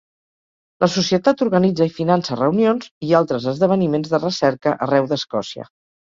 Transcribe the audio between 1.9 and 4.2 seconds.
finança reunions i altres esdeveniments